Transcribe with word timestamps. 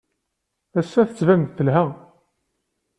Ass-a, 0.79 1.01
tettban-d 1.07 1.45
telha. 1.55 1.83